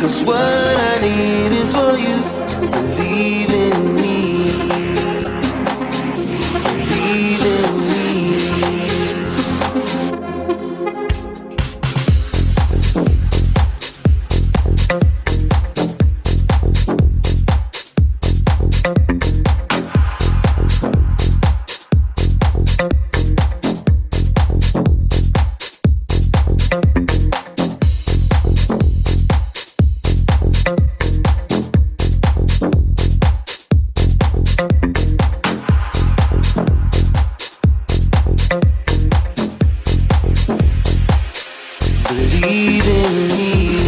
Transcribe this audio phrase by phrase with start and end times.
[0.00, 3.87] Cause what I need is for you to believe in
[42.08, 43.87] believe in me.